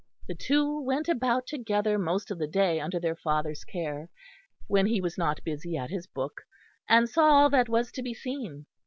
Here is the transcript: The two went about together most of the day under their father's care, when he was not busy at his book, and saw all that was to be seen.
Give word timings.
The 0.27 0.33
two 0.33 0.81
went 0.81 1.07
about 1.07 1.45
together 1.45 1.99
most 1.99 2.31
of 2.31 2.39
the 2.39 2.47
day 2.47 2.79
under 2.79 2.99
their 2.99 3.15
father's 3.15 3.63
care, 3.63 4.09
when 4.65 4.87
he 4.87 4.99
was 4.99 5.15
not 5.15 5.43
busy 5.43 5.77
at 5.77 5.91
his 5.91 6.07
book, 6.07 6.41
and 6.89 7.07
saw 7.07 7.29
all 7.31 7.49
that 7.51 7.69
was 7.69 7.91
to 7.91 8.01
be 8.01 8.15
seen. 8.15 8.65